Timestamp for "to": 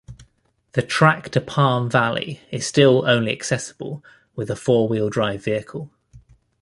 1.29-1.39